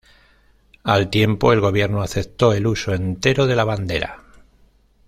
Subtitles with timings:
[0.83, 4.23] Al tiempo, el gobierno aceptó el uso entero de la bandera.